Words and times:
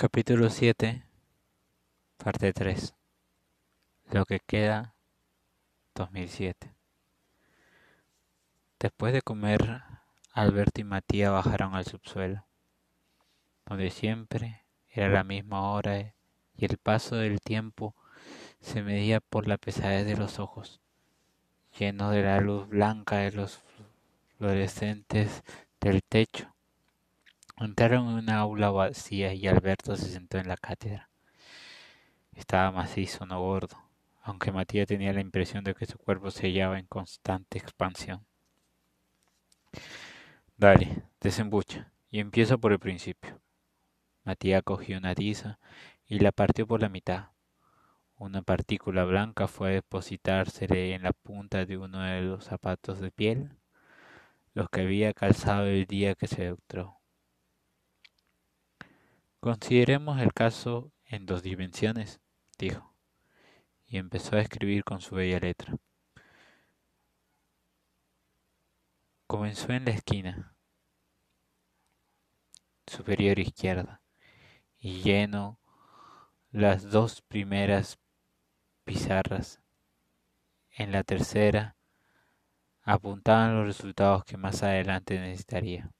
Capítulo 0.00 0.48
7, 0.48 1.04
parte 2.16 2.54
3. 2.54 2.94
Lo 4.12 4.24
que 4.24 4.40
queda 4.40 4.94
2007. 5.94 6.74
Después 8.78 9.12
de 9.12 9.20
comer, 9.20 9.82
Alberto 10.32 10.80
y 10.80 10.84
Matías 10.84 11.30
bajaron 11.30 11.74
al 11.74 11.84
subsuelo, 11.84 12.46
donde 13.66 13.90
siempre 13.90 14.64
era 14.88 15.10
la 15.10 15.22
misma 15.22 15.70
hora 15.70 15.98
y 16.00 16.64
el 16.64 16.78
paso 16.78 17.16
del 17.16 17.42
tiempo 17.42 17.94
se 18.62 18.82
medía 18.82 19.20
por 19.20 19.46
la 19.46 19.58
pesadez 19.58 20.06
de 20.06 20.16
los 20.16 20.38
ojos, 20.38 20.80
llenos 21.78 22.10
de 22.12 22.22
la 22.22 22.40
luz 22.40 22.66
blanca 22.70 23.18
de 23.18 23.32
los 23.32 23.60
fluorescentes 24.38 25.42
del 25.78 26.02
techo 26.02 26.49
Entraron 27.60 28.08
en 28.08 28.14
una 28.14 28.38
aula 28.38 28.70
vacía 28.70 29.34
y 29.34 29.46
Alberto 29.46 29.94
se 29.94 30.08
sentó 30.08 30.38
en 30.38 30.48
la 30.48 30.56
cátedra. 30.56 31.10
Estaba 32.32 32.72
macizo, 32.72 33.26
no 33.26 33.38
gordo, 33.38 33.76
aunque 34.22 34.50
Matías 34.50 34.86
tenía 34.86 35.12
la 35.12 35.20
impresión 35.20 35.62
de 35.62 35.74
que 35.74 35.84
su 35.84 35.98
cuerpo 35.98 36.30
se 36.30 36.46
hallaba 36.46 36.78
en 36.78 36.86
constante 36.86 37.58
expansión. 37.58 38.24
Dale, 40.56 41.02
desembucha, 41.20 41.92
y 42.10 42.20
empiezo 42.20 42.58
por 42.58 42.72
el 42.72 42.78
principio. 42.78 43.38
Matías 44.24 44.62
cogió 44.62 44.96
una 44.96 45.14
tiza 45.14 45.58
y 46.06 46.18
la 46.20 46.32
partió 46.32 46.66
por 46.66 46.80
la 46.80 46.88
mitad. 46.88 47.28
Una 48.16 48.40
partícula 48.40 49.04
blanca 49.04 49.48
fue 49.48 49.68
a 49.68 49.72
depositársele 49.72 50.94
en 50.94 51.02
la 51.02 51.12
punta 51.12 51.66
de 51.66 51.76
uno 51.76 52.00
de 52.00 52.22
los 52.22 52.44
zapatos 52.44 53.00
de 53.00 53.10
piel, 53.10 53.50
los 54.54 54.70
que 54.70 54.80
había 54.80 55.12
calzado 55.12 55.66
el 55.66 55.84
día 55.84 56.14
que 56.14 56.26
se 56.26 56.46
doctoró. 56.46 56.99
Consideremos 59.40 60.20
el 60.20 60.34
caso 60.34 60.92
en 61.06 61.24
dos 61.24 61.42
dimensiones, 61.42 62.20
dijo, 62.58 62.94
y 63.86 63.96
empezó 63.96 64.36
a 64.36 64.42
escribir 64.42 64.84
con 64.84 65.00
su 65.00 65.14
bella 65.14 65.38
letra. 65.40 65.76
Comenzó 69.26 69.72
en 69.72 69.86
la 69.86 69.92
esquina 69.92 70.54
superior 72.86 73.38
izquierda 73.38 74.02
y 74.78 75.00
lleno 75.00 75.58
las 76.50 76.90
dos 76.90 77.22
primeras 77.22 77.98
pizarras. 78.84 79.62
En 80.70 80.92
la 80.92 81.02
tercera 81.02 81.76
apuntaban 82.82 83.56
los 83.56 83.66
resultados 83.66 84.22
que 84.24 84.36
más 84.36 84.62
adelante 84.62 85.18
necesitaría. 85.18 85.90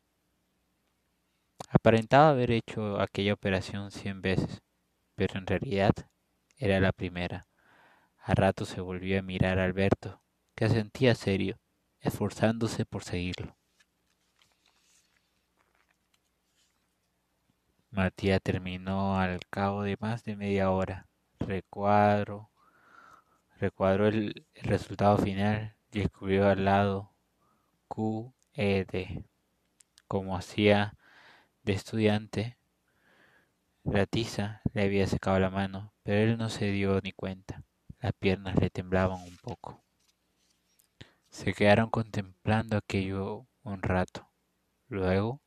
Aparentaba 1.69 2.31
haber 2.31 2.51
hecho 2.51 3.01
aquella 3.01 3.35
operación 3.35 3.91
cien 3.91 4.23
veces, 4.23 4.63
pero 5.15 5.39
en 5.39 5.47
realidad 5.47 5.93
era 6.57 6.81
la 6.81 6.93
primera. 6.93 7.47
A 8.23 8.35
rato 8.35 8.65
se 8.65 8.81
volvió 8.81 9.19
a 9.19 9.23
mirar 9.23 9.59
a 9.59 9.65
Alberto, 9.65 10.21
que 10.55 10.65
asentía 10.65 11.15
serio, 11.15 11.59
esforzándose 12.01 12.85
por 12.87 13.05
seguirlo. 13.05 13.57
Matías 17.91 18.41
terminó 18.43 19.19
al 19.19 19.41
cabo 19.51 19.83
de 19.83 19.97
más 20.01 20.25
de 20.25 20.37
media 20.37 20.71
hora. 20.71 21.09
Recuadro, 21.41 22.51
recuadró 23.59 24.07
el, 24.07 24.47
el 24.55 24.65
resultado 24.65 25.19
final 25.19 25.75
y 25.93 26.03
escribió 26.03 26.49
al 26.49 26.65
lado 26.65 27.13
QED, 27.89 29.25
como 30.07 30.37
hacía 30.37 30.97
de 31.71 31.77
estudiante, 31.77 32.59
la 33.85 34.05
tiza 34.05 34.61
le 34.75 34.83
había 34.83 35.07
secado 35.07 35.39
la 35.39 35.51
mano, 35.51 35.93
pero 36.03 36.19
él 36.19 36.37
no 36.37 36.49
se 36.49 36.73
dio 36.73 37.01
ni 37.01 37.13
cuenta. 37.13 37.63
Las 38.01 38.13
piernas 38.13 38.57
le 38.57 38.71
temblaban 38.71 39.23
un 39.23 39.37
poco. 39.37 39.81
Se 41.29 41.53
quedaron 41.53 41.89
contemplando 41.89 42.77
aquello 42.77 43.47
un 43.63 43.83
rato. 43.83 44.29
Luego, 44.89 45.41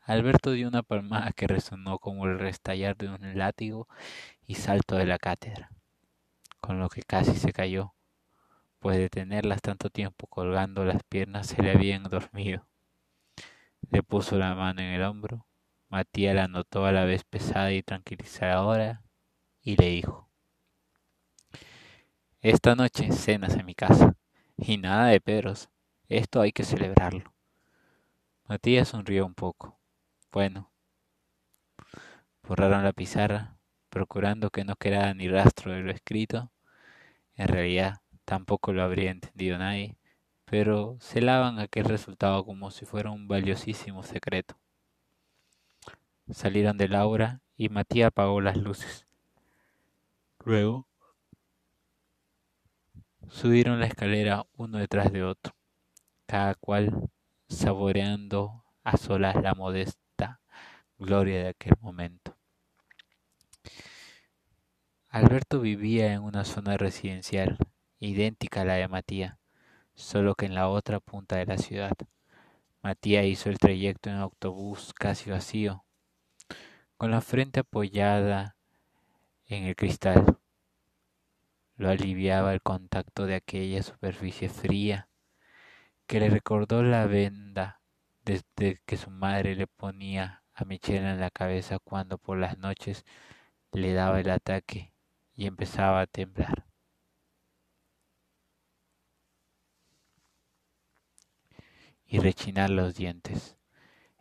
Alberto 0.00 0.50
dio 0.50 0.66
una 0.66 0.82
palmada 0.82 1.30
que 1.32 1.46
resonó 1.46 2.00
como 2.00 2.26
el 2.26 2.40
restallar 2.40 2.96
de 2.96 3.08
un 3.08 3.38
látigo 3.38 3.86
y 4.46 4.56
saltó 4.56 4.96
de 4.96 5.06
la 5.06 5.18
cátedra, 5.18 5.70
con 6.60 6.80
lo 6.80 6.88
que 6.88 7.02
casi 7.02 7.36
se 7.36 7.52
cayó, 7.52 7.94
pues 8.80 8.96
de 8.96 9.08
tenerlas 9.08 9.62
tanto 9.62 9.88
tiempo 9.88 10.26
colgando 10.26 10.84
las 10.84 11.04
piernas 11.04 11.46
se 11.46 11.62
le 11.62 11.70
habían 11.70 12.02
dormido. 12.02 12.66
Le 13.88 14.02
puso 14.02 14.36
la 14.36 14.56
mano 14.56 14.80
en 14.80 14.88
el 14.88 15.02
hombro 15.04 15.46
Matías 15.90 16.36
la 16.36 16.46
notó 16.46 16.86
a 16.86 16.92
la 16.92 17.04
vez 17.04 17.24
pesada 17.24 17.72
y 17.72 17.82
tranquilizadora 17.82 19.02
y 19.60 19.74
le 19.74 19.90
dijo, 19.90 20.28
Esta 22.40 22.76
noche 22.76 23.10
cenas 23.10 23.56
en 23.56 23.66
mi 23.66 23.74
casa, 23.74 24.14
y 24.56 24.76
nada 24.76 25.08
de 25.08 25.20
Pedros, 25.20 25.68
esto 26.08 26.40
hay 26.40 26.52
que 26.52 26.62
celebrarlo. 26.62 27.34
Matías 28.46 28.86
sonrió 28.86 29.26
un 29.26 29.34
poco. 29.34 29.80
Bueno, 30.30 30.70
borraron 32.46 32.84
la 32.84 32.92
pizarra, 32.92 33.56
procurando 33.88 34.50
que 34.50 34.64
no 34.64 34.76
quedara 34.76 35.12
ni 35.12 35.26
rastro 35.26 35.72
de 35.72 35.80
lo 35.80 35.90
escrito. 35.90 36.52
En 37.34 37.48
realidad 37.48 38.00
tampoco 38.24 38.72
lo 38.72 38.84
habría 38.84 39.10
entendido 39.10 39.58
nadie, 39.58 39.96
pero 40.44 40.98
celaban 41.00 41.58
aquel 41.58 41.86
resultado 41.86 42.44
como 42.44 42.70
si 42.70 42.86
fuera 42.86 43.10
un 43.10 43.26
valiosísimo 43.26 44.04
secreto. 44.04 44.56
Salieron 46.32 46.78
de 46.78 46.88
Laura 46.88 47.40
y 47.56 47.68
Matías 47.68 48.08
apagó 48.08 48.40
las 48.40 48.56
luces. 48.56 49.06
Luego 50.44 50.86
subieron 53.28 53.80
la 53.80 53.86
escalera 53.86 54.46
uno 54.56 54.78
detrás 54.78 55.12
de 55.12 55.24
otro, 55.24 55.54
cada 56.26 56.54
cual 56.54 57.10
saboreando 57.48 58.64
a 58.84 58.96
solas 58.96 59.36
la 59.42 59.54
modesta 59.54 60.40
gloria 60.98 61.42
de 61.42 61.48
aquel 61.48 61.74
momento. 61.80 62.36
Alberto 65.08 65.60
vivía 65.60 66.12
en 66.12 66.22
una 66.22 66.44
zona 66.44 66.76
residencial 66.76 67.58
idéntica 67.98 68.62
a 68.62 68.64
la 68.64 68.74
de 68.74 68.86
Matías, 68.86 69.36
solo 69.94 70.34
que 70.36 70.46
en 70.46 70.54
la 70.54 70.68
otra 70.68 71.00
punta 71.00 71.36
de 71.36 71.46
la 71.46 71.58
ciudad. 71.58 71.96
Matías 72.82 73.26
hizo 73.26 73.50
el 73.50 73.58
trayecto 73.58 74.08
en 74.08 74.16
autobús 74.16 74.94
casi 74.94 75.30
vacío, 75.30 75.84
con 77.00 77.12
la 77.12 77.22
frente 77.22 77.60
apoyada 77.60 78.56
en 79.46 79.64
el 79.64 79.74
cristal. 79.74 80.36
Lo 81.76 81.88
aliviaba 81.88 82.52
el 82.52 82.60
contacto 82.60 83.24
de 83.24 83.36
aquella 83.36 83.82
superficie 83.82 84.50
fría 84.50 85.08
que 86.06 86.20
le 86.20 86.28
recordó 86.28 86.82
la 86.82 87.06
venda 87.06 87.80
desde 88.22 88.82
que 88.84 88.98
su 88.98 89.08
madre 89.08 89.56
le 89.56 89.66
ponía 89.66 90.42
a 90.52 90.66
Michelle 90.66 91.10
en 91.10 91.20
la 91.20 91.30
cabeza 91.30 91.78
cuando 91.78 92.18
por 92.18 92.36
las 92.36 92.58
noches 92.58 93.06
le 93.72 93.94
daba 93.94 94.20
el 94.20 94.28
ataque 94.28 94.92
y 95.34 95.46
empezaba 95.46 96.02
a 96.02 96.06
temblar. 96.06 96.66
y 102.04 102.18
rechinar 102.18 102.68
los 102.68 102.94
dientes. 102.94 103.56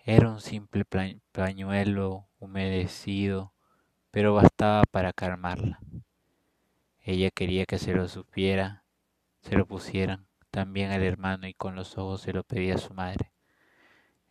Era 0.06 0.29
un 0.29 0.39
simple 0.39 0.85
pañuelo 1.34 2.28
humedecido, 2.39 3.53
pero 4.11 4.33
bastaba 4.33 4.83
para 4.89 5.13
calmarla. 5.13 5.79
Ella 7.01 7.31
quería 7.31 7.66
que 7.66 7.77
se 7.77 7.94
lo 7.94 8.07
supiera, 8.07 8.83
se 9.41 9.55
lo 9.55 9.66
pusieran 9.66 10.27
también 10.51 10.91
al 10.91 11.03
hermano 11.03 11.47
y 11.47 11.53
con 11.53 11.75
los 11.75 11.97
ojos 11.97 12.22
se 12.22 12.33
lo 12.33 12.44
pedía 12.44 12.75
a 12.75 12.79
su 12.79 12.94
madre. 12.94 13.31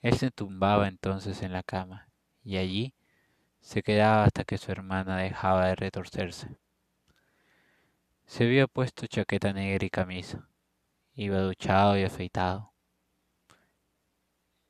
Él 0.01 0.17
se 0.17 0.31
tumbaba 0.31 0.89
entonces 0.89 1.43
en 1.43 1.53
la 1.53 1.63
cama 1.63 2.09
y 2.45 2.57
allí 2.57 2.95
se 3.61 3.83
quedaba 3.83 4.25
hasta 4.25 4.45
que 4.45 4.59
su 4.59 4.71
hermana 4.73 5.17
dejaba 5.17 5.67
de 5.67 5.75
retorcerse. 5.75 6.57
Se 8.27 8.45
había 8.45 8.67
puesto 8.67 9.07
chaqueta 9.07 9.53
negra 9.53 9.87
y 9.87 9.91
camisa. 9.91 10.49
Iba 11.15 11.41
duchado 11.41 11.99
y 11.99 12.05
afeitado. 12.05 12.73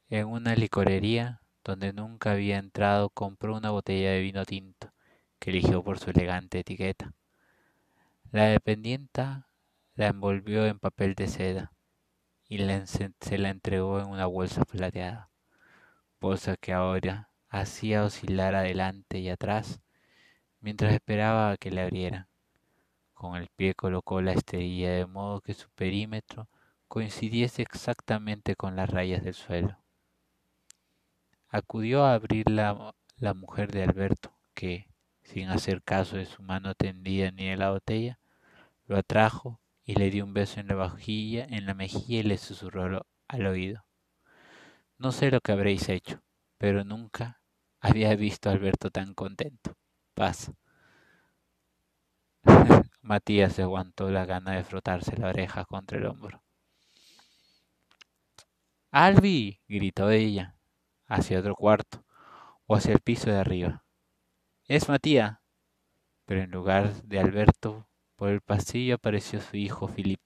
En 0.09 0.27
una 0.27 0.55
licorería 0.55 1.43
donde 1.69 1.93
nunca 1.93 2.33
había 2.33 2.57
entrado, 2.57 3.11
compró 3.11 3.55
una 3.55 3.71
botella 3.71 4.13
de 4.13 4.21
vino 4.21 4.47
tinto, 4.47 4.91
que 5.39 5.51
eligió 5.51 5.85
por 5.85 5.99
su 5.99 6.09
elegante 6.09 6.61
etiqueta. 6.61 7.13
La 8.33 8.45
dependienta 8.45 9.49
la 9.95 10.07
envolvió 10.07 10.65
en 10.65 10.79
papel 10.79 11.15
de 11.15 11.29
seda 11.29 11.73
y 12.49 12.57
se 13.21 13.37
la 13.37 13.51
entregó 13.51 14.01
en 14.01 14.09
una 14.09 14.25
bolsa 14.25 14.65
plateada, 14.65 15.29
bolsa 16.19 16.57
que 16.57 16.73
ahora 16.73 17.29
hacía 17.51 18.03
oscilar 18.03 18.55
adelante 18.55 19.19
y 19.19 19.29
atrás 19.29 19.81
mientras 20.61 20.95
esperaba 20.95 21.51
a 21.51 21.57
que 21.59 21.71
le 21.71 21.83
abrieran. 21.83 22.29
Con 23.13 23.37
el 23.37 23.49
pie 23.49 23.75
colocó 23.75 24.23
la 24.23 24.33
esterilla 24.33 24.93
de 24.93 25.05
modo 25.05 25.43
que 25.43 25.53
su 25.53 25.69
perímetro 25.69 26.49
coincidiese 26.89 27.61
exactamente 27.61 28.57
con 28.57 28.75
las 28.75 28.89
rayas 28.89 29.23
del 29.23 29.35
suelo. 29.35 29.77
Acudió 31.51 32.05
a 32.05 32.15
abrirla 32.15 32.95
la 33.17 33.35
mujer 33.35 33.73
de 33.73 33.83
Alberto, 33.83 34.33
que, 34.55 34.87
sin 35.23 35.49
hacer 35.49 35.83
caso 35.83 36.17
de 36.17 36.27
su 36.27 36.43
mano 36.43 36.75
tendida 36.75 37.31
ni 37.31 37.49
de 37.49 37.57
la 37.57 37.71
botella, 37.71 38.19
lo 38.87 38.99
atrajo 38.99 39.61
y 39.83 39.95
le 39.95 40.11
dio 40.11 40.25
un 40.25 40.35
beso 40.35 40.61
en 40.61 40.69
la 40.69 40.75
vajilla, 40.75 41.47
en 41.49 41.65
la 41.65 41.73
mejilla 41.73 42.21
y 42.21 42.23
le 42.23 42.37
susurró 42.37 43.07
al 43.29 43.47
oído. 43.47 43.85
No 44.99 45.11
sé 45.11 45.31
lo 45.31 45.41
que 45.41 45.53
habréis 45.53 45.89
hecho, 45.89 46.21
pero 46.59 46.85
nunca 46.85 47.41
había 47.81 48.15
visto 48.15 48.51
a 48.51 48.53
Alberto 48.53 48.91
tan 48.91 49.15
contento. 49.15 49.75
Paz. 50.13 50.53
Matías 53.01 53.55
se 53.55 53.63
aguantó 53.63 54.11
la 54.11 54.27
gana 54.27 54.53
de 54.53 54.65
frotarse 54.65 55.17
la 55.17 55.29
oreja 55.29 55.65
contra 55.65 55.97
el 55.97 56.05
hombro. 56.05 56.43
Albi, 58.91 59.61
gritó 59.69 60.11
ella, 60.11 60.58
hacia 61.09 61.41
otro 61.41 61.57
cuarto, 61.57 62.05
o 62.67 62.77
hacia 62.77 62.93
el 62.93 63.01
piso 63.01 63.31
de 63.31 63.39
arriba. 63.39 63.85
Es 64.67 64.89
Matías. 64.89 65.39
Pero 66.27 66.43
en 66.43 66.51
lugar 66.51 66.93
de 67.03 67.19
Alberto, 67.19 67.89
por 68.17 68.29
el 68.29 68.43
pasillo 68.43 68.97
apareció 68.97 69.41
su 69.41 69.57
hijo 69.57 69.89
Philip, 69.89 70.21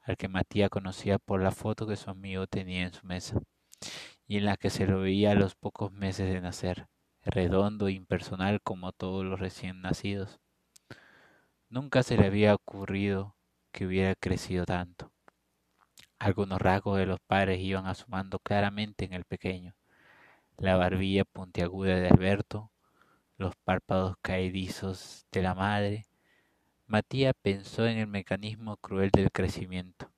al 0.00 0.16
que 0.16 0.28
Matías 0.28 0.70
conocía 0.70 1.18
por 1.18 1.42
la 1.42 1.50
foto 1.50 1.86
que 1.86 1.96
su 1.96 2.08
amigo 2.08 2.46
tenía 2.46 2.84
en 2.84 2.92
su 2.92 3.06
mesa, 3.06 3.40
y 4.26 4.38
en 4.38 4.46
la 4.46 4.56
que 4.56 4.70
se 4.70 4.86
lo 4.86 5.00
veía 5.00 5.32
a 5.32 5.34
los 5.34 5.54
pocos 5.54 5.92
meses 5.92 6.32
de 6.32 6.40
nacer, 6.40 6.88
redondo 7.22 7.88
e 7.88 7.92
impersonal 7.92 8.62
como 8.62 8.92
todos 8.92 9.24
los 9.24 9.38
recién 9.38 9.82
nacidos. 9.82 10.40
Nunca 11.68 12.02
se 12.02 12.16
le 12.16 12.26
había 12.26 12.54
ocurrido 12.54 13.36
que 13.72 13.86
hubiera 13.86 14.14
crecido 14.14 14.64
tanto. 14.64 15.12
Algunos 16.18 16.60
rasgos 16.60 16.96
de 16.98 17.06
los 17.06 17.20
padres 17.20 17.60
iban 17.60 17.86
asomando 17.86 18.38
claramente 18.38 19.04
en 19.04 19.12
el 19.12 19.24
pequeño. 19.24 19.74
La 20.58 20.76
barbilla 20.76 21.26
puntiaguda 21.26 21.96
de 22.00 22.08
Alberto, 22.08 22.70
los 23.36 23.54
párpados 23.56 24.16
caedizos 24.22 25.26
de 25.30 25.42
la 25.42 25.54
madre, 25.54 26.06
Matías 26.86 27.34
pensó 27.42 27.86
en 27.86 27.98
el 27.98 28.06
mecanismo 28.06 28.78
cruel 28.78 29.10
del 29.10 29.30
crecimiento, 29.30 30.10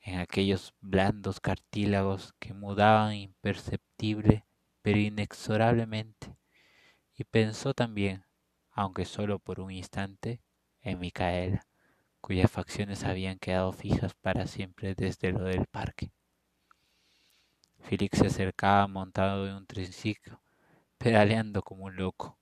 en 0.00 0.18
aquellos 0.18 0.74
blandos 0.80 1.38
cartílagos 1.38 2.34
que 2.40 2.52
mudaban 2.52 3.14
imperceptible 3.14 4.44
pero 4.82 4.98
inexorablemente, 4.98 6.34
y 7.14 7.22
pensó 7.22 7.74
también, 7.74 8.24
aunque 8.72 9.04
solo 9.04 9.38
por 9.38 9.60
un 9.60 9.70
instante, 9.70 10.40
en 10.82 10.98
Micaela, 10.98 11.64
cuyas 12.20 12.50
facciones 12.50 13.04
habían 13.04 13.38
quedado 13.38 13.70
fijas 13.70 14.14
para 14.14 14.48
siempre 14.48 14.96
desde 14.96 15.30
lo 15.30 15.44
del 15.44 15.66
parque. 15.66 16.10
Félix 17.80 18.18
se 18.18 18.26
acercaba 18.26 18.86
montado 18.86 19.46
en 19.46 19.54
un 19.54 19.66
triciclo, 19.66 20.40
pedaleando 20.98 21.62
como 21.62 21.84
un 21.84 21.96
loco. 21.96 22.38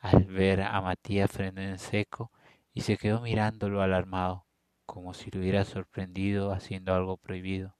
Al 0.00 0.24
ver 0.24 0.62
a 0.62 0.80
Matías 0.80 1.30
frenó 1.30 1.60
en 1.60 1.78
seco 1.78 2.32
y 2.72 2.82
se 2.82 2.96
quedó 2.96 3.20
mirándolo 3.20 3.82
alarmado, 3.82 4.46
como 4.86 5.14
si 5.14 5.30
lo 5.30 5.40
hubiera 5.40 5.64
sorprendido 5.64 6.52
haciendo 6.52 6.94
algo 6.94 7.16
prohibido. 7.16 7.76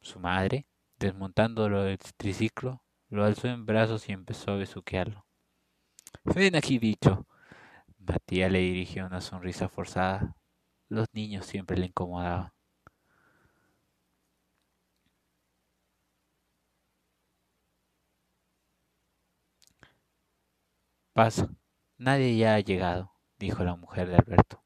Su 0.00 0.20
madre, 0.20 0.66
desmontándolo 0.98 1.82
del 1.82 1.98
triciclo, 1.98 2.82
lo 3.08 3.24
alzó 3.24 3.48
en 3.48 3.66
brazos 3.66 4.08
y 4.08 4.12
empezó 4.12 4.52
a 4.52 4.56
besuquearlo. 4.56 5.26
Ven 6.24 6.56
aquí, 6.56 6.78
bicho. 6.78 7.26
Matías 7.98 8.50
le 8.52 8.60
dirigió 8.60 9.06
una 9.06 9.20
sonrisa 9.20 9.68
forzada. 9.68 10.36
Los 10.88 11.08
niños 11.12 11.46
siempre 11.46 11.76
le 11.76 11.86
incomodaban. 11.86 12.55
Pasa. 21.16 21.48
Nadie 21.96 22.36
ya 22.36 22.56
ha 22.56 22.60
llegado, 22.60 23.10
dijo 23.38 23.64
la 23.64 23.74
mujer 23.74 24.06
de 24.06 24.16
Alberto. 24.16 24.62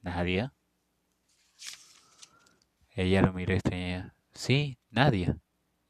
¿Nadie? 0.00 0.48
Ella 2.90 3.20
lo 3.20 3.32
miró 3.32 3.52
extrañada. 3.52 4.14
Sí, 4.32 4.78
nadie. 4.90 5.34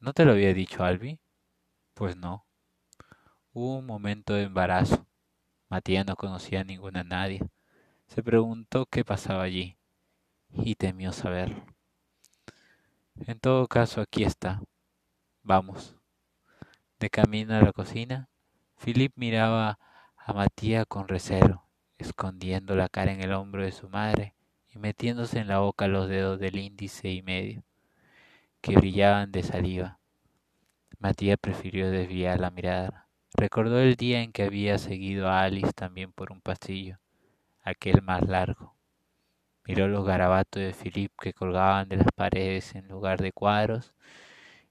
¿No 0.01 0.15
te 0.15 0.25
lo 0.25 0.33
había 0.33 0.55
dicho 0.55 0.83
Albi? 0.83 1.21
Pues 1.93 2.17
no. 2.17 2.47
Hubo 3.53 3.77
un 3.81 3.85
momento 3.85 4.33
de 4.33 4.45
embarazo. 4.45 5.07
Matías 5.69 6.07
no 6.07 6.17
conocía 6.17 6.63
a 6.63 6.65
ninguna 6.65 7.05
nadie. 7.05 7.47
Se 8.07 8.23
preguntó 8.23 8.87
qué 8.87 9.05
pasaba 9.05 9.43
allí 9.43 9.77
y 10.55 10.75
temió 10.75 11.13
saberlo. 11.13 11.67
En 13.27 13.39
todo 13.39 13.69
caso, 13.69 14.01
aquí 14.01 14.25
está. 14.25 14.63
Vamos. 15.43 15.95
De 16.99 17.11
camino 17.11 17.55
a 17.55 17.61
la 17.61 17.75
cocina, 17.75 18.31
Philip 18.85 19.13
miraba 19.15 19.79
a 20.17 20.33
Matías 20.33 20.87
con 20.89 21.07
recelo, 21.07 21.63
escondiendo 21.99 22.75
la 22.75 22.89
cara 22.89 23.13
en 23.13 23.21
el 23.21 23.33
hombro 23.33 23.63
de 23.63 23.71
su 23.71 23.89
madre 23.89 24.35
y 24.71 24.79
metiéndose 24.81 25.39
en 25.39 25.47
la 25.47 25.61
boca 25.61 25.87
los 25.87 26.09
dedos 26.09 26.41
del 26.41 26.57
índice 26.57 27.09
y 27.09 27.23
medio, 27.23 27.63
que 28.61 28.75
brillaban 28.75 29.31
de 29.31 29.45
saliva. 29.45 30.01
Matías 30.99 31.39
prefirió 31.41 31.93
desviar 31.93 32.41
la 32.41 32.51
mirada. 32.51 33.07
Recordó 33.35 33.79
el 33.79 33.95
día 33.95 34.21
en 34.21 34.33
que 34.33 34.43
había 34.43 34.79
seguido 34.79 35.29
a 35.29 35.43
Alice 35.43 35.73
también 35.73 36.13
por 36.13 36.33
un 36.33 36.41
pasillo, 36.41 36.99
aquel 37.63 38.03
más 38.03 38.23
largo. 38.23 38.75
Miró 39.65 39.87
los 39.87 40.05
garabatos 40.05 40.61
de 40.61 40.75
Philip 40.75 41.13
que 41.21 41.33
colgaban 41.33 41.89
de 41.89 41.99
las 41.99 42.13
paredes 42.17 42.75
en 42.75 42.89
lugar 42.89 43.23
de 43.23 43.31
cuadros 43.31 43.95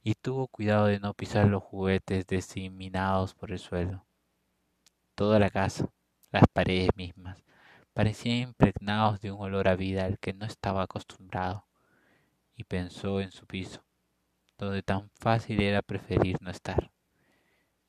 y 0.04 0.16
tuvo 0.16 0.48
cuidado 0.48 0.88
de 0.88 1.00
no 1.00 1.14
pisar 1.14 1.48
los 1.48 1.64
juguetes 1.64 2.26
diseminados 2.28 3.36
por 3.36 3.52
el 3.52 3.60
suelo. 3.60 4.06
Toda 5.16 5.40
la 5.40 5.50
casa, 5.50 5.90
las 6.32 6.44
paredes 6.52 6.90
mismas, 6.96 7.44
parecían 7.94 8.38
impregnados 8.38 9.22
de 9.22 9.32
un 9.32 9.42
olor 9.42 9.68
a 9.68 9.76
vida 9.76 10.06
al 10.06 10.18
que 10.18 10.34
no 10.34 10.46
estaba 10.46 10.84
acostumbrado, 10.84 11.66
y 12.56 12.64
pensó 12.64 13.22
en 13.22 13.32
su 13.32 13.46
piso, 13.46 13.84
donde 14.58 14.82
tan 14.82 15.10
fácil 15.20 15.62
era 15.62 15.82
preferir 15.82 16.38
no 16.42 16.50
estar, 16.50 16.92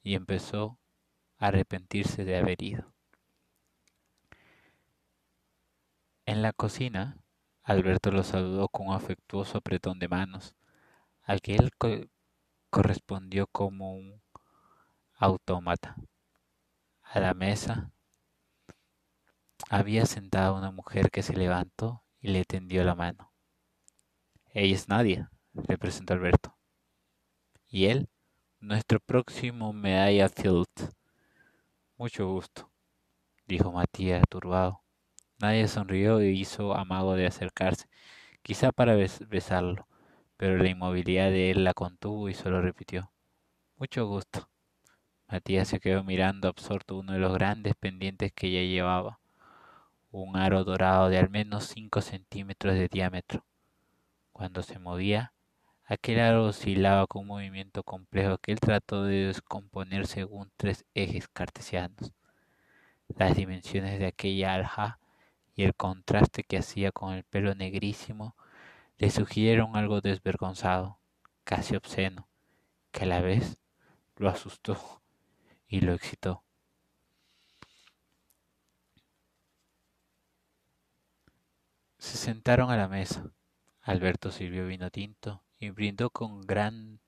y 0.03 0.15
empezó 0.15 0.79
a 1.38 1.49
arrepentirse 1.49 2.25
de 2.25 2.37
haber 2.37 2.62
ido. 2.62 2.93
En 6.26 6.43
la 6.43 6.53
cocina, 6.53 7.17
Alberto 7.62 8.11
lo 8.11 8.23
saludó 8.23 8.69
con 8.69 8.88
un 8.88 8.94
afectuoso 8.94 9.58
apretón 9.58 9.99
de 9.99 10.08
manos, 10.08 10.55
al 11.32 11.40
que 11.40 11.56
él 11.56 11.70
correspondió 12.69 13.46
como 13.46 13.94
un 13.94 14.23
autómata. 15.14 15.96
A 17.01 17.20
la 17.20 17.32
mesa 17.32 17.91
había 19.70 20.05
sentada 20.05 20.53
una 20.53 20.70
mujer 20.70 21.10
que 21.10 21.22
se 21.22 21.34
levantó 21.34 22.05
y 22.20 22.29
le 22.29 22.44
tendió 22.44 22.84
la 22.84 22.94
mano. 22.94 23.32
Ella 24.53 24.74
es 24.74 24.89
Nadia, 24.89 25.31
le 25.55 25.79
presentó 25.79 26.12
Alberto. 26.12 26.55
Y 27.67 27.86
él, 27.86 28.10
nuestro 28.60 29.01
próximo 29.01 29.72
medalla 29.72 30.29
Field. 30.29 30.93
Mucho 31.96 32.29
gusto, 32.29 32.70
dijo 33.46 33.72
Matías 33.72 34.22
turbado. 34.29 34.82
Nadia 35.39 35.67
sonrió 35.67 36.20
e 36.20 36.32
hizo 36.32 36.74
amago 36.74 37.15
de 37.15 37.27
acercarse, 37.27 37.89
quizá 38.43 38.70
para 38.70 38.94
besarlo 38.94 39.89
pero 40.43 40.58
la 40.58 40.70
inmovilidad 40.70 41.31
de 41.31 41.53
él 41.53 41.63
la 41.63 41.72
contuvo 41.72 42.29
y 42.29 42.34
solo 42.34 42.61
repitió 42.61 43.13
Mucho 43.77 44.08
gusto. 44.08 44.49
Matías 45.29 45.69
se 45.69 45.79
quedó 45.79 46.03
mirando 46.03 46.49
absorto 46.49 46.99
uno 46.99 47.13
de 47.13 47.20
los 47.20 47.32
grandes 47.32 47.77
pendientes 47.77 48.32
que 48.32 48.49
ella 48.49 48.63
llevaba, 48.63 49.20
un 50.11 50.37
aro 50.37 50.65
dorado 50.65 51.11
de 51.11 51.19
al 51.19 51.31
menos 51.31 51.67
cinco 51.67 52.01
centímetros 52.01 52.75
de 52.75 52.89
diámetro. 52.89 53.44
Cuando 54.32 54.65
se 54.65 54.81
movía, 54.81 55.32
aquel 55.84 56.19
aro 56.19 56.46
oscilaba 56.46 57.06
con 57.06 57.22
un 57.22 57.29
movimiento 57.29 57.84
complejo 57.84 58.39
que 58.39 58.51
él 58.51 58.58
trató 58.58 59.05
de 59.05 59.27
descomponer 59.27 60.08
según 60.08 60.51
tres 60.56 60.84
ejes 60.93 61.29
cartesianos. 61.29 62.11
Las 63.17 63.37
dimensiones 63.37 64.01
de 64.01 64.06
aquella 64.06 64.55
alja 64.55 64.99
y 65.55 65.63
el 65.63 65.77
contraste 65.77 66.43
que 66.43 66.58
hacía 66.58 66.91
con 66.91 67.15
el 67.15 67.22
pelo 67.22 67.55
negrísimo 67.55 68.34
le 68.99 69.11
sugirieron 69.11 69.77
algo 69.77 70.01
desvergonzado, 70.01 70.99
casi 71.44 71.77
obsceno, 71.77 72.29
que 72.91 73.05
a 73.05 73.06
la 73.06 73.20
vez 73.20 73.58
lo 74.17 74.29
asustó 74.29 75.03
y 75.67 75.81
lo 75.81 75.94
excitó. 75.94 76.44
Se 81.99 82.19
sentaron 82.19 82.70
a 82.70 82.77
la 82.77 82.89
mesa. 82.89 83.31
Alberto 83.81 84.31
sirvió 84.31 84.67
vino 84.67 84.91
tinto 84.91 85.43
y 85.58 85.70
brindó 85.70 86.11
con 86.11 86.41
gran 86.43 87.01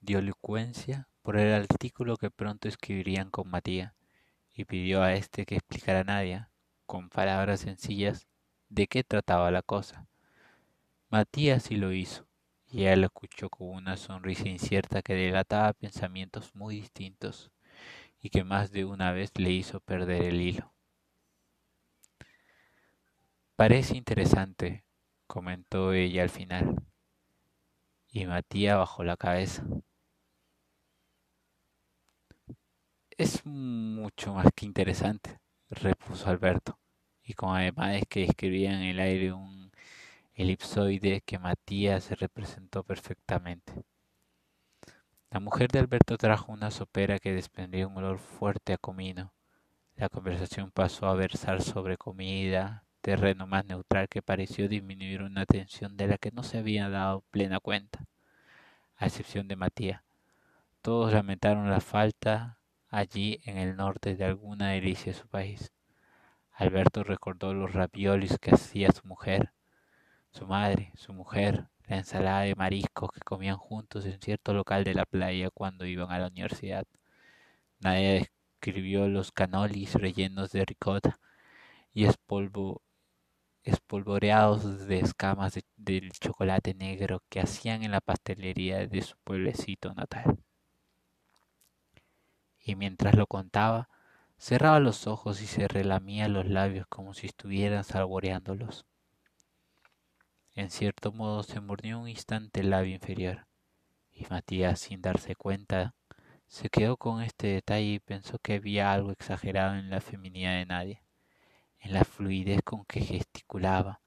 diolocuencia 0.00 1.08
por 1.22 1.36
el 1.36 1.52
artículo 1.52 2.16
que 2.16 2.30
pronto 2.30 2.68
escribirían 2.68 3.30
con 3.30 3.50
Matías, 3.50 3.92
y 4.54 4.64
pidió 4.64 5.02
a 5.02 5.14
éste 5.14 5.44
que 5.44 5.56
explicara 5.56 6.00
a 6.00 6.04
Nadia, 6.04 6.50
con 6.86 7.08
palabras 7.08 7.60
sencillas, 7.60 8.28
de 8.68 8.86
qué 8.86 9.02
trataba 9.02 9.50
la 9.50 9.62
cosa. 9.62 10.06
Matías 11.08 11.62
sí 11.62 11.76
lo 11.76 11.92
hizo, 11.92 12.26
y 12.66 12.82
ella 12.82 12.96
lo 12.96 13.06
escuchó 13.06 13.48
con 13.48 13.68
una 13.68 13.96
sonrisa 13.96 14.48
incierta 14.48 15.02
que 15.02 15.14
delataba 15.14 15.72
pensamientos 15.72 16.54
muy 16.54 16.80
distintos, 16.80 17.52
y 18.20 18.30
que 18.30 18.42
más 18.42 18.72
de 18.72 18.84
una 18.84 19.12
vez 19.12 19.30
le 19.36 19.52
hizo 19.52 19.78
perder 19.80 20.22
el 20.22 20.40
hilo. 20.40 20.72
Parece 23.54 23.96
interesante, 23.96 24.84
comentó 25.28 25.92
ella 25.92 26.24
al 26.24 26.30
final, 26.30 26.74
y 28.08 28.26
Matías 28.26 28.76
bajó 28.76 29.04
la 29.04 29.16
cabeza. 29.16 29.64
Es 33.10 33.46
mucho 33.46 34.34
más 34.34 34.48
que 34.54 34.66
interesante, 34.66 35.38
repuso 35.70 36.28
Alberto, 36.28 36.80
y 37.22 37.34
con 37.34 37.56
además 37.56 38.02
que 38.08 38.24
escribía 38.24 38.72
en 38.72 38.82
el 38.82 38.98
aire 38.98 39.32
un 39.32 39.70
elipsoide 40.36 41.22
que 41.22 41.38
Matías 41.38 42.04
se 42.04 42.14
representó 42.14 42.84
perfectamente. 42.84 43.72
La 45.30 45.40
mujer 45.40 45.70
de 45.70 45.78
Alberto 45.78 46.18
trajo 46.18 46.52
una 46.52 46.70
sopera 46.70 47.18
que 47.18 47.32
desprendía 47.32 47.88
un 47.88 47.96
olor 47.96 48.18
fuerte 48.18 48.74
a 48.74 48.78
comino. 48.78 49.32
La 49.96 50.10
conversación 50.10 50.70
pasó 50.70 51.06
a 51.06 51.14
versar 51.14 51.62
sobre 51.62 51.96
comida, 51.96 52.84
terreno 53.00 53.46
más 53.46 53.64
neutral 53.64 54.08
que 54.08 54.20
pareció 54.20 54.68
disminuir 54.68 55.22
una 55.22 55.46
tensión 55.46 55.96
de 55.96 56.06
la 56.06 56.18
que 56.18 56.30
no 56.30 56.42
se 56.42 56.58
había 56.58 56.90
dado 56.90 57.22
plena 57.30 57.58
cuenta, 57.58 58.04
a 58.96 59.06
excepción 59.06 59.48
de 59.48 59.56
Matías. 59.56 60.02
Todos 60.82 61.12
lamentaron 61.14 61.70
la 61.70 61.80
falta 61.80 62.58
allí 62.90 63.40
en 63.44 63.56
el 63.56 63.74
norte 63.74 64.16
de 64.16 64.24
alguna 64.24 64.70
delicia 64.70 65.12
de 65.12 65.18
su 65.18 65.26
país. 65.28 65.72
Alberto 66.52 67.04
recordó 67.04 67.54
los 67.54 67.72
raviolis 67.72 68.38
que 68.38 68.54
hacía 68.54 68.92
su 68.92 69.06
mujer, 69.06 69.52
su 70.36 70.46
madre, 70.46 70.92
su 70.96 71.12
mujer, 71.14 71.66
la 71.86 71.96
ensalada 71.96 72.42
de 72.42 72.54
mariscos 72.54 73.10
que 73.10 73.20
comían 73.20 73.56
juntos 73.56 74.04
en 74.04 74.20
cierto 74.20 74.52
local 74.52 74.84
de 74.84 74.94
la 74.94 75.06
playa 75.06 75.48
cuando 75.50 75.86
iban 75.86 76.10
a 76.10 76.18
la 76.18 76.28
universidad. 76.28 76.84
Nadie 77.80 78.28
describió 78.60 79.08
los 79.08 79.32
canolis 79.32 79.94
rellenos 79.94 80.52
de 80.52 80.66
ricota 80.66 81.18
y 81.94 82.06
espolvoreados 83.64 84.86
de 84.86 84.98
escamas 84.98 85.58
del 85.76 86.12
chocolate 86.12 86.74
negro 86.74 87.22
que 87.30 87.40
hacían 87.40 87.82
en 87.82 87.92
la 87.92 88.02
pastelería 88.02 88.86
de 88.86 89.00
su 89.00 89.16
pueblecito 89.24 89.94
natal. 89.94 90.38
Y 92.60 92.74
mientras 92.74 93.14
lo 93.14 93.26
contaba, 93.26 93.88
cerraba 94.36 94.80
los 94.80 95.06
ojos 95.06 95.40
y 95.40 95.46
se 95.46 95.66
relamía 95.66 96.28
los 96.28 96.46
labios 96.46 96.86
como 96.88 97.14
si 97.14 97.26
estuvieran 97.26 97.84
saboreándolos. 97.84 98.84
En 100.56 100.70
cierto 100.70 101.12
modo 101.12 101.42
se 101.42 101.60
mordió 101.60 102.00
un 102.00 102.08
instante 102.08 102.60
el 102.60 102.70
labio 102.70 102.94
inferior, 102.94 103.46
y 104.10 104.24
Matías, 104.30 104.80
sin 104.80 105.02
darse 105.02 105.36
cuenta, 105.36 105.94
se 106.48 106.70
quedó 106.70 106.96
con 106.96 107.20
este 107.20 107.48
detalle 107.48 107.92
y 107.92 107.98
pensó 107.98 108.38
que 108.38 108.54
había 108.54 108.90
algo 108.90 109.10
exagerado 109.10 109.76
en 109.76 109.90
la 109.90 110.00
feminidad 110.00 110.54
de 110.54 110.64
nadie, 110.64 111.02
en 111.78 111.92
la 111.92 112.04
fluidez 112.04 112.62
con 112.64 112.86
que 112.86 113.02
gesticulaba, 113.02 114.00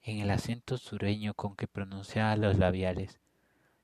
en 0.00 0.20
el 0.20 0.30
acento 0.30 0.78
sureño 0.78 1.34
con 1.34 1.54
que 1.54 1.68
pronunciaba 1.68 2.34
los 2.36 2.56
labiales. 2.56 3.20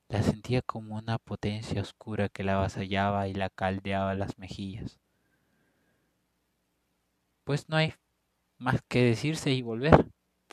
La 0.08 0.22
sentía 0.22 0.62
como 0.62 0.96
una 0.96 1.18
potencia 1.18 1.82
oscura 1.82 2.30
que 2.30 2.44
la 2.44 2.54
avasallaba 2.54 3.28
y 3.28 3.34
la 3.34 3.50
caldeaba 3.50 4.14
las 4.14 4.38
mejillas. 4.38 4.98
Pues 7.44 7.68
no 7.68 7.76
hay 7.76 7.92
más 8.56 8.80
que 8.88 9.02
decirse 9.04 9.52
y 9.52 9.60
volver 9.60 10.06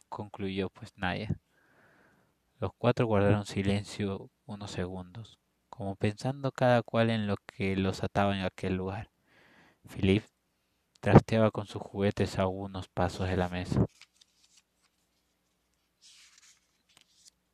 concluyó 0.09 0.69
pues 0.69 0.93
nadie. 0.97 1.29
Los 2.59 2.71
cuatro 2.75 3.05
guardaron 3.05 3.45
silencio 3.45 4.31
unos 4.47 4.71
segundos, 4.71 5.37
como 5.69 5.95
pensando 5.95 6.51
cada 6.51 6.81
cual 6.81 7.11
en 7.11 7.27
lo 7.27 7.37
que 7.37 7.75
los 7.75 8.03
ataba 8.03 8.35
en 8.35 8.43
aquel 8.43 8.75
lugar. 8.75 9.11
Philip 9.87 10.23
trasteaba 10.99 11.51
con 11.51 11.67
sus 11.67 11.83
juguetes 11.83 12.39
a 12.39 12.47
unos 12.47 12.87
pasos 12.87 13.27
de 13.29 13.37
la 13.37 13.47
mesa. 13.47 13.85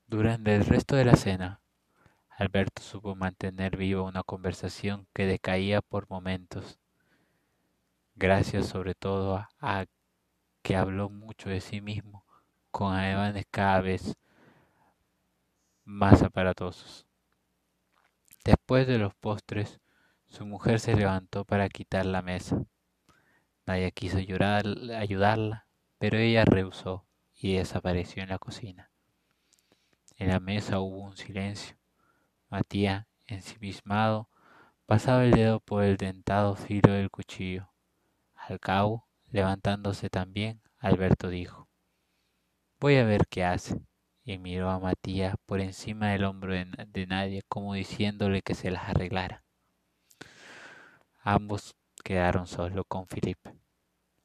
Durante 0.07 0.55
el 0.55 0.65
resto 0.65 0.95
de 0.95 1.03
la 1.03 1.17
cena, 1.17 1.60
Alberto 2.29 2.81
supo 2.81 3.13
mantener 3.13 3.75
viva 3.75 4.03
una 4.03 4.24
conversación 4.24 5.05
que 5.13 5.25
decaía 5.25 5.81
por 5.81 6.10
momentos, 6.10 6.79
gracias 8.15 8.67
sobre 8.67 8.95
todo 8.95 9.36
a, 9.36 9.50
a 9.60 9.86
que 10.62 10.77
habló 10.77 11.10
mucho 11.10 11.50
de 11.50 11.60
sí 11.60 11.81
mismo 11.81 12.23
con 12.74 12.96
ademanes 12.96 13.46
cada 13.51 13.82
vez 13.82 14.18
más 15.86 16.24
aparatosos. 16.24 17.06
Después 18.44 18.88
de 18.88 18.98
los 18.98 19.13
postres, 19.13 19.80
su 20.25 20.48
mujer 20.48 20.80
se 20.80 20.96
levantó 20.96 21.46
para 21.46 21.70
quitar 21.70 22.08
la 22.08 22.24
mesa. 22.24 22.65
Nadie 23.68 23.92
quiso 23.92 24.18
llorar, 24.18 24.65
ayudarla, 24.98 25.68
pero 26.00 26.18
ella 26.18 26.46
rehusó 26.46 27.06
y 27.36 27.53
desapareció 27.53 28.24
en 28.24 28.30
la 28.30 28.39
cocina. 28.39 28.89
En 30.18 30.30
la 30.30 30.39
mesa 30.39 30.80
hubo 30.80 31.01
un 31.03 31.15
silencio. 31.15 31.77
Matías, 32.50 33.06
ensimismado, 33.27 34.30
pasaba 34.88 35.25
el 35.25 35.32
dedo 35.32 35.60
por 35.60 35.84
el 35.84 35.98
dentado 35.98 36.56
filo 36.56 36.92
del 36.92 37.12
cuchillo. 37.12 37.70
Al 38.34 38.60
cabo, 38.60 39.08
levantándose 39.30 40.10
también, 40.10 40.60
Alberto 40.80 41.30
dijo 41.30 41.70
Voy 42.84 42.98
a 42.98 43.06
ver 43.06 43.28
qué 43.30 43.46
hace. 43.46 43.80
Y 44.25 44.40
miró 44.40 44.70
a 44.70 44.78
Matías 44.78 45.36
por 45.46 45.62
encima 45.62 46.10
del 46.10 46.25
hombro 46.25 46.54
de, 46.54 47.08
nadie, 47.08 47.42
como 47.48 47.75
diciéndole 47.75 48.42
que 48.42 48.56
se 48.56 48.72
las 48.72 48.90
arreglara. 48.90 49.42
Ambos 51.22 51.78
quedaron 52.04 52.46
solos 52.46 52.84
con 52.90 53.08
Felipe. 53.08 53.54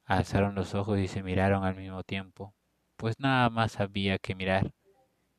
Alzaron 0.05 0.57
los 0.57 0.75
ojos 0.75 0.99
y 0.99 1.07
se 1.07 1.23
miraron 1.23 1.63
al 1.63 1.77
mismo 1.77 2.03
tiempo, 2.03 2.53
pues 2.97 3.15
nada 3.21 3.49
más 3.49 3.79
había 3.79 4.19
que 4.19 4.35
mirar, 4.35 4.73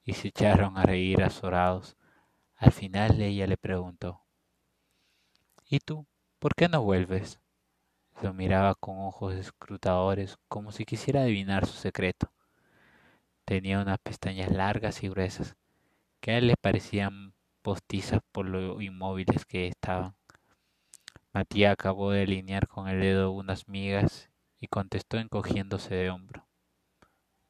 y 0.06 0.14
se 0.14 0.30
echaron 0.30 0.78
a 0.78 0.84
reír 0.84 1.22
azorados. 1.22 1.98
Al 2.56 2.72
final 2.72 3.20
ella 3.20 3.48
le 3.48 3.58
preguntó, 3.58 4.22
¿Y 5.70 5.80
tú? 5.80 6.08
¿Por 6.40 6.56
qué 6.56 6.70
no 6.70 6.84
vuelves? 6.84 7.42
Lo 8.22 8.34
miraba 8.34 8.76
con 8.76 8.98
ojos 8.98 9.34
escrutadores, 9.36 10.38
como 10.48 10.72
si 10.72 10.86
quisiera 10.86 11.24
adivinar 11.24 11.66
su 11.66 11.74
secreto. 11.74 12.32
Tenía 13.50 13.80
unas 13.80 13.98
pestañas 13.98 14.52
largas 14.52 15.02
y 15.02 15.10
gruesas, 15.10 15.58
que 16.22 16.30
a 16.30 16.38
él 16.38 16.46
le 16.46 16.56
parecían 16.56 17.34
postizas 17.64 18.22
por 18.32 18.46
lo 18.46 18.80
inmóviles 18.80 19.44
que 19.48 19.68
estaban. 19.68 20.14
Matías 21.34 21.74
acabó 21.74 22.12
de 22.12 22.22
alinear 22.22 22.68
con 22.68 22.88
el 22.88 23.02
dedo 23.02 23.32
unas 23.32 23.68
migas 23.68 24.30
y 24.60 24.68
contestó 24.68 25.18
encogiéndose 25.18 25.96
de 25.96 26.12
hombro. 26.12 26.48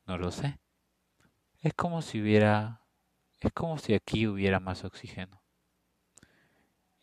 No 0.05 0.17
lo 0.17 0.31
sé. 0.31 0.57
Es 1.59 1.73
como 1.73 2.01
si 2.01 2.21
hubiera... 2.21 2.85
es 3.41 3.51
como 3.51 3.77
si 3.77 3.93
aquí 3.93 4.25
hubiera 4.25 4.61
más 4.61 4.85
oxígeno. 4.85 5.43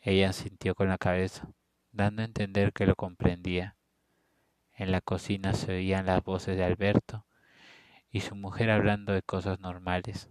Ella 0.00 0.32
sintió 0.32 0.74
con 0.74 0.88
la 0.88 0.96
cabeza, 0.96 1.50
dando 1.92 2.22
a 2.22 2.24
entender 2.24 2.72
que 2.72 2.86
lo 2.86 2.94
comprendía. 2.94 3.76
En 4.72 4.90
la 4.90 5.02
cocina 5.02 5.52
se 5.52 5.74
oían 5.74 6.06
las 6.06 6.24
voces 6.24 6.56
de 6.56 6.64
Alberto 6.64 7.26
y 8.16 8.20
su 8.23 8.35
mujer 8.35 8.70
hablando 8.70 9.12
de 9.12 9.20
cosas 9.20 9.61
normales. 9.61 10.30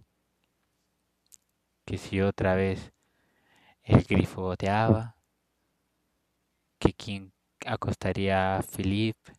Que 1.84 1.98
si 1.98 2.20
otra 2.20 2.56
vez 2.56 2.92
el 3.84 4.02
grifo 4.02 4.42
goteaba, 4.42 5.14
que 6.80 6.92
quien 6.94 7.32
acostaría 7.64 8.56
a 8.56 8.62
Philippe, 8.64 9.34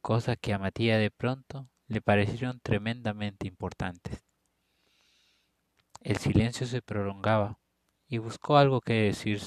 cosas 0.00 0.36
que 0.40 0.52
a 0.52 0.58
Matías 0.58 0.98
de 0.98 1.12
pronto 1.12 1.68
le 1.86 2.00
parecieron 2.00 2.58
tremendamente 2.58 3.46
importantes. 3.46 4.24
El 6.00 6.16
silencio 6.16 6.66
se 6.66 6.82
prolongaba 6.82 7.60
y 8.08 8.18
buscó 8.18 8.56
algo 8.56 8.80
que 8.80 8.94
decir 8.94 9.40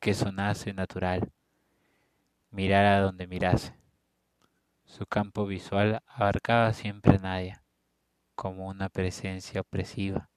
que 0.00 0.12
sonase 0.12 0.72
natural, 0.72 1.30
mirar 2.50 2.84
a 2.84 3.00
donde 3.00 3.28
mirase. 3.28 3.83
Su 4.96 5.06
campo 5.06 5.44
visual 5.44 6.04
abarcaba 6.06 6.72
siempre 6.72 7.16
a 7.16 7.18
Nadia, 7.18 7.64
como 8.36 8.68
una 8.68 8.88
presencia 8.88 9.62
opresiva. 9.62 10.30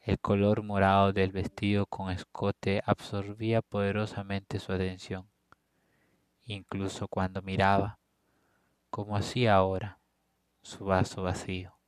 El 0.00 0.18
color 0.18 0.64
morado 0.64 1.12
del 1.12 1.30
vestido 1.30 1.86
con 1.86 2.10
escote 2.10 2.82
absorbía 2.84 3.62
poderosamente 3.62 4.58
su 4.58 4.72
atención, 4.72 5.30
incluso 6.42 7.06
cuando 7.06 7.40
miraba, 7.40 8.00
como 8.90 9.16
hacía 9.16 9.54
ahora, 9.54 10.00
su 10.60 10.86
vaso 10.86 11.22
vacío. 11.22 11.78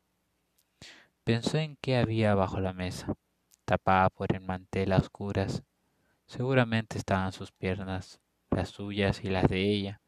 Pensó 1.24 1.58
en 1.58 1.74
qué 1.74 1.96
había 1.96 2.36
bajo 2.36 2.60
la 2.60 2.72
mesa, 2.72 3.16
tapada 3.64 4.10
por 4.10 4.32
el 4.32 4.42
mantel 4.42 4.92
a 4.92 4.98
oscuras. 4.98 5.64
Seguramente 6.26 6.98
estaban 6.98 7.32
sus 7.32 7.50
piernas, 7.50 8.20
las 8.50 8.68
suyas 8.68 9.24
y 9.24 9.28
las 9.28 9.48
de 9.48 9.72
ella, 9.72 9.99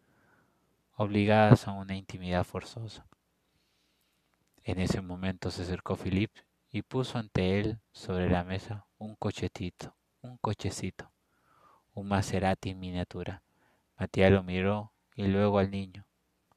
obligadas 0.96 1.68
a 1.68 1.72
una 1.72 1.96
intimidad 1.96 2.44
forzosa. 2.44 3.06
En 4.64 4.78
ese 4.78 5.00
momento 5.00 5.50
se 5.50 5.62
acercó 5.62 5.96
Philip 5.96 6.30
y 6.70 6.82
puso 6.82 7.18
ante 7.18 7.58
él 7.60 7.80
sobre 7.92 8.30
la 8.30 8.44
mesa 8.44 8.86
un 8.98 9.16
cochetito, 9.16 9.96
un 10.20 10.36
cochecito, 10.38 11.10
un 11.94 12.08
Maserati 12.08 12.70
en 12.70 12.80
miniatura, 12.80 13.42
Matías 14.02 14.32
lo 14.32 14.42
miró 14.42 14.92
y 15.14 15.28
luego 15.28 15.60
al 15.60 15.70
niño, 15.70 16.06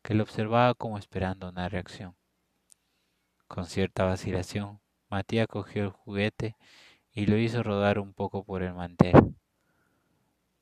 que 0.02 0.16
lo 0.16 0.24
observaba 0.24 0.74
como 0.74 0.98
esperando 0.98 1.50
una 1.50 1.70
reacción. 1.70 2.16
Con 3.48 3.68
cierta 3.68 4.04
vacilación, 4.04 4.80
Matías 5.10 5.48
cogió 5.48 5.84
el 5.84 5.90
juguete 5.92 6.56
y 7.12 7.28
lo 7.28 7.38
hizo 7.38 7.62
rodar 7.62 8.00
un 8.00 8.14
poco 8.14 8.44
por 8.44 8.64
el 8.64 8.74
mantel. 8.74 9.36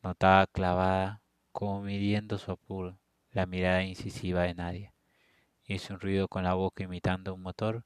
Notaba 0.02 0.46
clavada, 0.48 1.22
como 1.54 1.82
midiendo 1.82 2.38
su 2.38 2.52
apuro, 2.52 2.98
la 3.34 3.48
mirada 3.48 3.84
incisiva 3.84 4.44
de 4.44 4.54
Nadia. 4.54 4.94
Hizo 5.66 5.96
un 5.96 6.00
ruido 6.00 6.28
con 6.28 6.44
la 6.44 6.54
boca 6.54 6.84
imitando 6.84 7.34
un 7.34 7.42
motor 7.42 7.84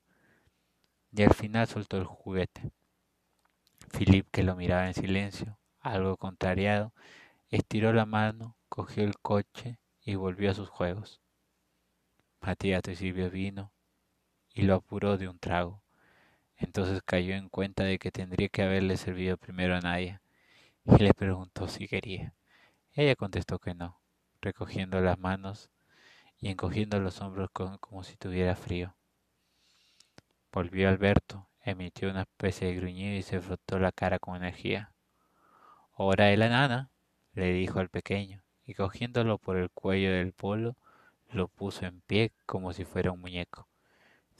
y 1.11 1.23
al 1.23 1.33
final 1.33 1.67
soltó 1.67 1.97
el 1.97 2.03
juguete. 2.03 2.69
Philip, 3.97 4.27
que 4.29 4.43
lo 4.43 4.55
miraba 4.55 4.87
en 4.87 4.93
silencio, 4.93 5.57
algo 5.79 6.17
contrariado, 6.17 6.93
estiró 7.49 7.93
la 7.93 8.05
mano, 8.05 8.57
cogió 8.67 9.03
el 9.03 9.17
coche 9.19 9.79
y 10.01 10.15
volvió 10.15 10.51
a 10.51 10.53
sus 10.53 10.69
juegos. 10.69 11.21
Matías 12.41 12.81
te 12.81 12.95
sirvió 12.95 13.29
vino 13.31 13.71
y 14.53 14.63
lo 14.63 14.75
apuró 14.75 15.17
de 15.17 15.29
un 15.29 15.39
trago. 15.39 15.81
Entonces 16.57 17.01
cayó 17.05 17.35
en 17.35 17.49
cuenta 17.49 17.83
de 17.83 17.99
que 17.99 18.11
tendría 18.11 18.49
que 18.49 18.63
haberle 18.63 18.97
servido 18.97 19.37
primero 19.37 19.75
a 19.75 19.81
Nadia 19.81 20.21
y 20.85 21.01
le 21.01 21.13
preguntó 21.13 21.67
si 21.67 21.87
quería. 21.87 22.33
Ella 22.93 23.15
contestó 23.15 23.59
que 23.59 23.73
no, 23.73 23.99
recogiendo 24.41 24.99
las 25.01 25.19
manos 25.19 25.69
y 26.39 26.49
encogiendo 26.49 26.99
los 26.99 27.21
hombros 27.21 27.49
como 27.51 28.03
si 28.03 28.15
tuviera 28.17 28.55
frío. 28.55 28.95
Volvió 30.51 30.89
Alberto, 30.89 31.47
emitió 31.61 32.09
una 32.09 32.21
especie 32.21 32.67
de 32.67 32.75
gruñido 32.75 33.15
y 33.15 33.21
se 33.21 33.41
frotó 33.41 33.79
la 33.79 33.91
cara 33.91 34.19
con 34.19 34.35
energía. 34.35 34.93
Hora 35.93 36.25
de 36.25 36.37
la 36.37 36.49
nana, 36.49 36.89
le 37.33 37.51
dijo 37.53 37.79
al 37.79 37.89
pequeño, 37.89 38.43
y 38.65 38.73
cogiéndolo 38.73 39.37
por 39.37 39.57
el 39.57 39.69
cuello 39.69 40.11
del 40.11 40.33
polo, 40.33 40.75
lo 41.31 41.47
puso 41.47 41.85
en 41.85 42.01
pie 42.01 42.31
como 42.45 42.73
si 42.73 42.85
fuera 42.85 43.11
un 43.11 43.19
muñeco. 43.19 43.67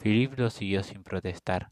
Philip 0.02 0.38
lo 0.38 0.50
siguió 0.50 0.84
sin 0.84 1.04
protestar, 1.04 1.72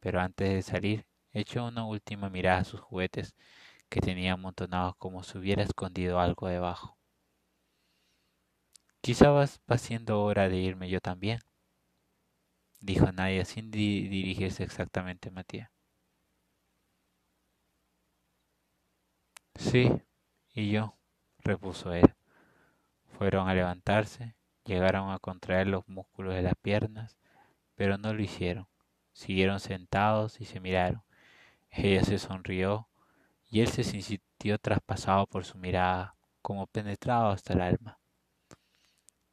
pero 0.00 0.20
antes 0.20 0.48
de 0.48 0.62
salir 0.62 1.06
echó 1.32 1.66
una 1.66 1.84
última 1.84 2.30
mirada 2.30 2.58
a 2.60 2.64
sus 2.64 2.80
juguetes 2.80 3.34
que 3.88 4.00
tenía 4.00 4.32
amontonados 4.32 4.96
como 4.96 5.22
si 5.22 5.38
hubiera 5.38 5.62
escondido 5.62 6.18
algo 6.18 6.48
debajo. 6.48 6.96
Quizá 9.06 9.30
va 9.30 9.78
siendo 9.78 10.20
hora 10.20 10.48
de 10.48 10.56
irme 10.56 10.88
yo 10.88 11.00
también, 11.00 11.38
dijo 12.80 13.12
Nadia 13.12 13.44
sin 13.44 13.70
dirigirse 13.70 14.64
exactamente 14.64 15.28
a 15.28 15.30
Matías. 15.30 15.70
Sí, 19.54 19.92
y 20.54 20.72
yo, 20.72 20.96
repuso 21.38 21.92
él. 21.92 22.16
Fueron 23.16 23.48
a 23.48 23.54
levantarse, 23.54 24.34
llegaron 24.64 25.12
a 25.12 25.20
contraer 25.20 25.68
los 25.68 25.86
músculos 25.86 26.34
de 26.34 26.42
las 26.42 26.56
piernas, 26.60 27.16
pero 27.76 27.98
no 27.98 28.12
lo 28.12 28.20
hicieron. 28.20 28.66
Siguieron 29.12 29.60
sentados 29.60 30.40
y 30.40 30.46
se 30.46 30.58
miraron. 30.58 31.04
Ella 31.70 32.02
se 32.02 32.18
sonrió 32.18 32.88
y 33.48 33.60
él 33.60 33.68
se 33.68 33.84
sintió 33.84 34.58
traspasado 34.58 35.28
por 35.28 35.44
su 35.44 35.58
mirada, 35.58 36.16
como 36.42 36.66
penetrado 36.66 37.28
hasta 37.28 37.52
el 37.52 37.60
alma. 37.60 38.00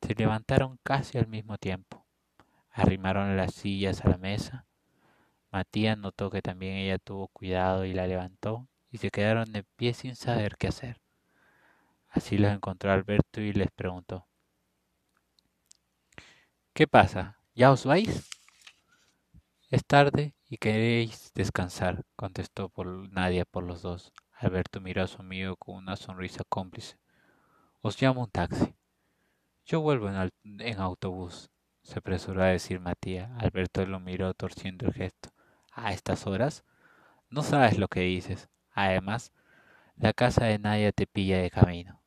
Se 0.05 0.15
levantaron 0.15 0.77
casi 0.83 1.17
al 1.17 1.27
mismo 1.27 1.57
tiempo. 1.57 2.05
Arrimaron 2.71 3.37
las 3.37 3.53
sillas 3.53 4.03
a 4.03 4.09
la 4.09 4.17
mesa. 4.17 4.65
Matías 5.49 5.97
notó 5.97 6.29
que 6.29 6.41
también 6.41 6.75
ella 6.75 6.97
tuvo 6.97 7.29
cuidado 7.29 7.85
y 7.85 7.93
la 7.93 8.05
levantó, 8.05 8.67
y 8.91 8.97
se 8.97 9.11
quedaron 9.11 9.53
de 9.53 9.63
pie 9.63 9.93
sin 9.93 10.17
saber 10.17 10.57
qué 10.57 10.67
hacer. 10.67 10.99
Así 12.09 12.37
los 12.37 12.51
encontró 12.51 12.91
Alberto 12.91 13.39
y 13.39 13.53
les 13.53 13.71
preguntó 13.71 14.27
¿Qué 16.73 16.85
pasa? 16.85 17.39
¿Ya 17.55 17.71
os 17.71 17.85
vais? 17.85 18.29
Es 19.69 19.85
tarde 19.85 20.35
y 20.49 20.57
queréis 20.57 21.31
descansar, 21.33 22.03
contestó 22.17 22.67
por 22.67 22.87
Nadia 23.09 23.45
por 23.45 23.63
los 23.63 23.81
dos. 23.81 24.11
Alberto 24.33 24.81
miró 24.81 25.03
a 25.03 25.07
su 25.07 25.21
amigo 25.21 25.55
con 25.55 25.75
una 25.75 25.95
sonrisa 25.95 26.43
cómplice. 26.49 26.97
Os 27.81 28.01
llamo 28.01 28.23
un 28.23 28.29
taxi. 28.29 28.75
Yo 29.65 29.81
vuelvo 29.81 30.09
en, 30.09 30.79
autobús 30.79 31.49
se 31.83 31.99
apresuró 31.99 32.43
a 32.43 32.47
decir 32.47 32.79
Matías. 32.79 33.29
Alberto 33.39 33.85
lo 33.85 33.99
miró 33.99 34.33
torciendo 34.33 34.87
el 34.87 34.93
gesto. 34.93 35.29
¿A 35.71 35.91
estas 35.93 36.27
horas? 36.27 36.63
No 37.29 37.43
sabes 37.43 37.77
lo 37.77 37.87
que 37.87 38.01
dices. 38.01 38.49
Además, 38.71 39.31
la 39.97 40.13
casa 40.13 40.45
de 40.45 40.59
Nadia 40.59 40.91
te 40.91 41.07
pilla 41.07 41.39
de 41.39 41.51
camino. 41.51 42.01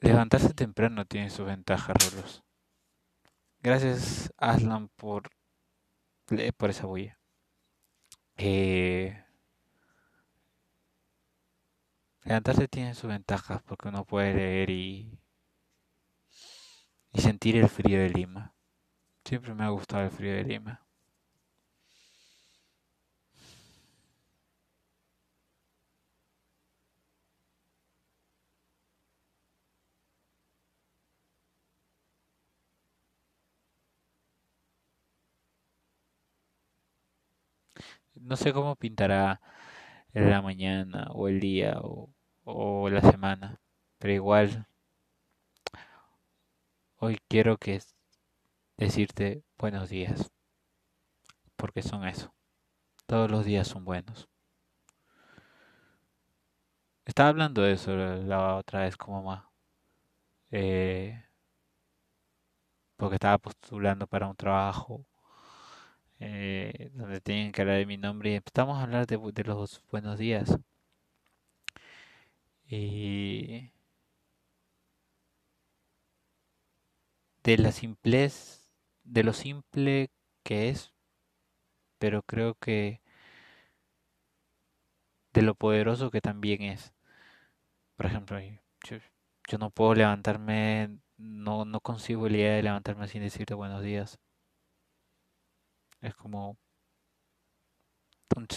Levantarse 0.00 0.54
temprano 0.54 1.04
tiene 1.04 1.30
sus 1.30 1.46
ventajas, 1.46 1.96
Rolos. 1.98 2.42
Gracias, 3.60 4.32
Aslan, 4.36 4.88
por, 4.96 5.30
por 6.56 6.70
esa 6.70 6.86
bulla. 6.86 7.18
Eh, 8.36 9.24
Levantarse 12.24 12.66
tiene 12.66 12.94
sus 12.94 13.08
ventajas 13.10 13.62
porque 13.62 13.86
uno 13.86 14.04
puede 14.04 14.34
leer 14.34 14.70
y, 14.70 15.20
y 17.12 17.20
sentir 17.22 17.56
el 17.56 17.68
frío 17.70 18.00
de 18.00 18.10
Lima. 18.10 18.52
Siempre 19.24 19.54
me 19.54 19.64
ha 19.64 19.70
gustado 19.70 20.04
el 20.04 20.10
frío 20.10 20.34
de 20.34 20.44
Lima. 20.44 20.86
No 38.14 38.36
sé 38.36 38.52
cómo 38.52 38.76
pintará 38.76 39.40
la 40.12 40.42
mañana 40.42 41.08
o 41.12 41.28
el 41.28 41.40
día 41.40 41.80
o, 42.44 42.88
la 42.90 43.00
semana, 43.00 43.60
pero 43.98 44.12
igual 44.12 44.66
hoy 46.96 47.18
quiero 47.28 47.56
que 47.56 47.80
decirte 48.76 49.42
buenos 49.58 49.88
días, 49.88 50.30
porque 51.56 51.82
son 51.82 52.06
eso. 52.06 52.34
Todos 53.06 53.30
los 53.30 53.44
días 53.44 53.68
son 53.68 53.84
buenos. 53.84 54.28
Estaba 57.04 57.30
hablando 57.30 57.62
de 57.62 57.72
eso 57.72 57.94
la 57.96 58.56
otra 58.56 58.80
vez 58.80 58.96
con 58.96 59.14
mamá. 59.14 59.50
Eh, 60.50 61.24
porque 62.96 63.16
estaba 63.16 63.38
postulando 63.38 64.06
para 64.06 64.28
un 64.28 64.36
trabajo 64.36 65.04
eh, 66.24 66.90
donde 66.94 67.20
tienen 67.20 67.50
que 67.52 67.62
hablar 67.62 67.78
de 67.78 67.86
mi 67.86 67.96
nombre 67.98 68.30
y 68.30 68.34
empezamos 68.36 68.78
a 68.78 68.82
hablar 68.84 69.06
de, 69.08 69.18
los 69.44 69.82
buenos 69.90 70.18
días. 70.18 70.56
Y 72.68 73.70
de 77.44 77.58
la 77.58 77.72
simplez, 77.72 78.70
de 79.04 79.24
lo 79.24 79.32
simple 79.32 80.10
que 80.44 80.68
es, 80.68 80.92
pero 81.98 82.22
creo 82.22 82.54
que 82.54 83.00
de 85.32 85.42
lo 85.42 85.54
poderoso 85.54 86.10
que 86.10 86.20
también 86.20 86.62
es. 86.62 86.92
Por 87.96 88.06
ejemplo, 88.06 88.38
yo, 88.40 88.98
yo 89.48 89.58
no 89.58 89.70
puedo 89.70 89.94
levantarme, 89.94 90.98
no, 91.16 91.64
no 91.64 91.80
consigo 91.80 92.26
el 92.28 92.34
día 92.34 92.52
de 92.54 92.62
levantarme 92.62 93.08
sin 93.08 93.22
decirte 93.22 93.54
buenos 93.54 93.82
días. 93.82 94.20
Es 96.02 96.14
como 96.14 96.58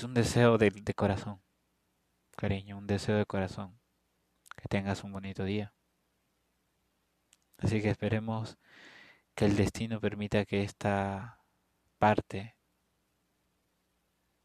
un 0.04 0.14
deseo 0.14 0.58
de, 0.58 0.70
de 0.70 0.94
corazón, 0.94 1.42
cariño, 2.36 2.78
un 2.78 2.88
deseo 2.88 3.18
de 3.18 3.26
corazón. 3.26 3.80
Que 4.56 4.68
tengas 4.68 5.04
un 5.04 5.12
bonito 5.12 5.44
día. 5.44 5.74
Así 7.58 7.82
que 7.82 7.90
esperemos 7.90 8.58
que 9.36 9.46
el 9.46 9.56
destino 9.56 10.00
permita 10.00 10.46
que 10.46 10.64
esta 10.64 11.40
parte 11.98 12.56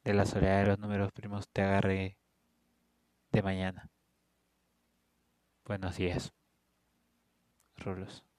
de 0.04 0.14
la 0.14 0.26
soledad 0.26 0.60
de 0.60 0.66
los 0.66 0.78
números 0.78 1.12
primos 1.12 1.48
te 1.48 1.62
agarre 1.62 2.18
de 3.32 3.42
mañana. 3.42 3.90
Buenos 5.64 5.96
días. 5.96 6.32
Rulos. 7.76 8.29